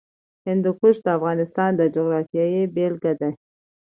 هندوکش 0.47 0.95
د 1.01 1.07
افغانستان 1.17 1.71
د 1.75 1.81
جغرافیې 1.95 2.63
بېلګه 2.75 3.13
ده. 3.19 3.29